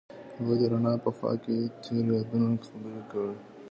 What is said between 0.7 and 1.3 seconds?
رڼا په